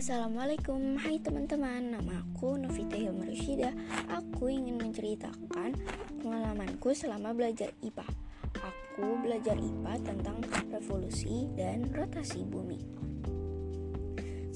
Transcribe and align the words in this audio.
Assalamualaikum, 0.00 0.96
hai 0.96 1.20
teman-teman 1.20 1.92
Nama 1.92 2.24
aku 2.24 2.56
Novita 2.56 2.96
Hilma 2.96 3.28
Rushida. 3.28 3.68
Aku 4.08 4.48
ingin 4.48 4.80
menceritakan 4.80 5.76
pengalamanku 6.24 6.96
selama 6.96 7.36
belajar 7.36 7.68
IPA 7.84 8.08
Aku 8.64 9.20
belajar 9.20 9.60
IPA 9.60 9.94
tentang 10.00 10.40
revolusi 10.72 11.52
dan 11.52 11.92
rotasi 11.92 12.48
bumi. 12.48 12.80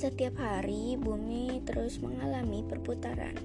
Setiap 0.00 0.32
hari 0.40 0.96
bumi 0.96 1.60
terus 1.68 2.00
mengalami 2.00 2.64
perputaran. 2.64 3.36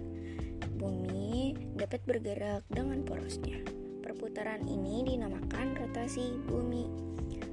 Bumi 0.79 1.51
dapat 1.75 1.99
bergerak 2.07 2.63
dengan 2.71 3.03
porosnya. 3.03 3.59
Perputaran 3.99 4.63
ini 4.71 5.03
dinamakan 5.03 5.75
rotasi 5.75 6.31
bumi. 6.47 6.87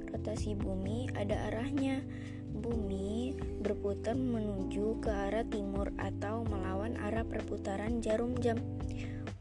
Rotasi 0.07 0.55
bumi 0.55 1.11
ada 1.19 1.51
arahnya. 1.51 1.99
Bumi 2.57 3.06
berputar 3.67 4.15
menuju 4.15 5.03
ke 5.03 5.11
arah 5.11 5.43
timur 5.43 5.91
atau 5.99 6.47
melawan 6.47 6.95
arah 7.03 7.27
perputaran 7.27 7.99
jarum 7.99 8.39
jam. 8.39 8.55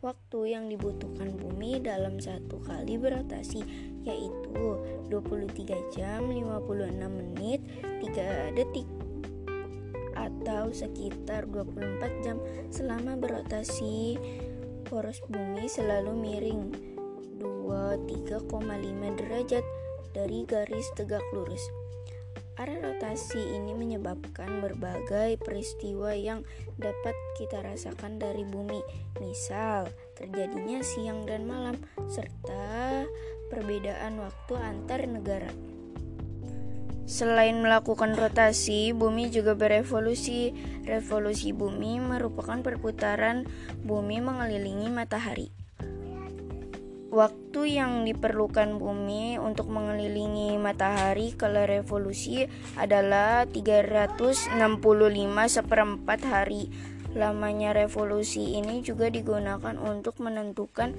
Waktu 0.02 0.50
yang 0.50 0.66
dibutuhkan 0.66 1.38
bumi 1.38 1.78
dalam 1.78 2.18
satu 2.18 2.58
kali 2.66 2.98
berotasi 2.98 3.62
yaitu 4.02 4.82
23 5.14 5.94
jam 5.94 6.26
56 6.26 6.58
menit 7.06 7.62
3 8.02 8.58
detik 8.58 8.86
atau 10.18 10.74
sekitar 10.74 11.46
24 11.46 12.26
jam 12.26 12.42
selama 12.74 13.14
berotasi 13.14 14.18
poros 14.90 15.22
bumi 15.30 15.70
selalu 15.70 16.18
miring 16.18 16.74
23,5 17.38 18.42
derajat 19.22 19.64
dari 20.10 20.42
garis 20.42 20.90
tegak 20.98 21.22
lurus. 21.30 21.85
Arah 22.56 22.80
rotasi 22.80 23.52
ini 23.52 23.76
menyebabkan 23.76 24.64
berbagai 24.64 25.36
peristiwa 25.44 26.16
yang 26.16 26.40
dapat 26.80 27.12
kita 27.36 27.60
rasakan 27.60 28.16
dari 28.16 28.48
bumi, 28.48 28.80
misal 29.20 29.92
terjadinya 30.16 30.80
siang 30.80 31.28
dan 31.28 31.44
malam, 31.44 31.76
serta 32.08 33.04
perbedaan 33.52 34.16
waktu 34.24 34.52
antar 34.56 35.04
negara. 35.04 35.52
Selain 37.04 37.60
melakukan 37.60 38.16
rotasi, 38.16 38.96
bumi 38.96 39.28
juga 39.28 39.52
berevolusi. 39.52 40.50
Revolusi 40.82 41.52
bumi 41.52 42.02
merupakan 42.02 42.58
perputaran 42.64 43.44
bumi 43.84 44.18
mengelilingi 44.24 44.90
matahari. 44.90 45.65
Waktu 47.16 47.80
yang 47.80 48.04
diperlukan 48.04 48.76
bumi 48.76 49.40
untuk 49.40 49.72
mengelilingi 49.72 50.60
matahari 50.60 51.32
kala 51.32 51.64
revolusi 51.64 52.44
adalah 52.76 53.48
365 53.48 54.52
seperempat 55.48 56.20
hari. 56.28 56.68
Lamanya 57.16 57.72
revolusi 57.72 58.60
ini 58.60 58.84
juga 58.84 59.08
digunakan 59.08 59.80
untuk 59.80 60.20
menentukan 60.20 60.92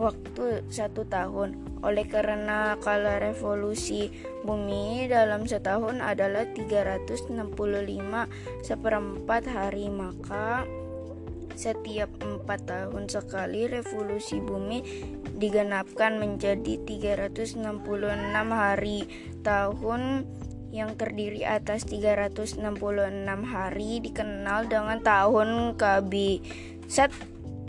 waktu 0.00 0.64
satu 0.72 1.04
tahun. 1.04 1.60
Oleh 1.84 2.08
karena 2.08 2.80
kala 2.80 3.20
revolusi 3.20 4.08
bumi 4.48 5.04
dalam 5.12 5.44
setahun 5.44 6.00
adalah 6.00 6.48
365 6.48 7.28
seperempat 8.64 9.42
hari, 9.44 9.92
maka 9.92 10.64
setiap 11.58 12.06
empat 12.22 12.70
tahun 12.70 13.10
sekali 13.10 13.66
revolusi 13.66 14.38
bumi 14.38 14.78
digenapkan 15.34 16.22
menjadi 16.22 16.78
366 16.86 17.58
hari. 18.54 19.10
Tahun 19.42 20.22
yang 20.70 20.94
terdiri 20.94 21.42
atas 21.42 21.82
366 21.90 22.62
hari 23.42 23.90
dikenal 23.98 24.70
dengan 24.70 25.02
tahun 25.02 25.74
kabisat. 25.74 27.10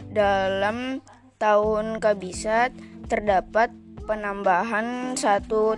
Dalam 0.09 1.01
tahun 1.41 1.97
kabisat 1.97 2.73
terdapat 3.09 3.73
penambahan 4.05 5.17
satu 5.17 5.77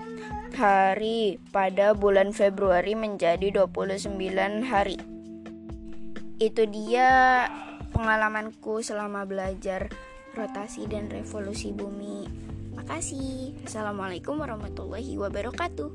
hari 0.55 1.39
pada 1.55 1.95
bulan 1.95 2.35
Februari 2.35 2.91
menjadi 2.95 3.55
29 3.55 4.67
hari. 4.67 4.99
Itu 6.41 6.65
dia 6.67 7.47
pengalamanku 7.91 8.79
selama 8.81 9.27
belajar 9.27 9.91
rotasi 10.33 10.87
dan 10.87 11.11
revolusi 11.11 11.75
bumi. 11.75 12.25
Makasih. 12.73 13.53
Assalamualaikum 13.67 14.39
warahmatullahi 14.39 15.19
wabarakatuh. 15.19 15.91